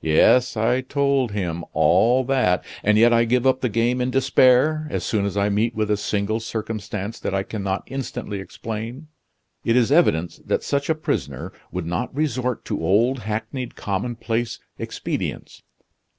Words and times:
Yes; 0.00 0.56
I 0.56 0.80
told 0.80 1.32
him 1.32 1.62
all 1.74 2.24
that, 2.24 2.64
and 2.82 2.96
yet 2.96 3.12
I 3.12 3.26
give 3.26 3.46
up 3.46 3.60
the 3.60 3.68
game 3.68 4.00
in 4.00 4.10
despair 4.10 4.86
as 4.88 5.04
soon 5.04 5.26
as 5.26 5.36
I 5.36 5.50
meet 5.50 5.74
with 5.74 5.90
a 5.90 5.98
single 5.98 6.40
circumstance 6.40 7.20
that 7.20 7.34
I 7.34 7.42
can 7.42 7.62
not 7.62 7.82
instantly 7.88 8.40
explain. 8.40 9.08
It 9.62 9.76
is 9.76 9.92
evident 9.92 10.40
that 10.48 10.62
such 10.62 10.88
a 10.88 10.94
prisoner 10.94 11.52
would 11.70 11.84
not 11.84 12.16
resort 12.16 12.64
to 12.64 12.82
old, 12.82 13.18
hackneyed, 13.18 13.76
commonplace 13.76 14.58
expedients. 14.78 15.62